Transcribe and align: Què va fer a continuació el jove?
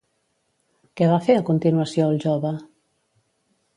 Què 1.01 1.09
va 1.11 1.19
fer 1.27 1.35
a 1.41 1.45
continuació 1.49 2.07
el 2.15 2.19
jove? 2.25 2.55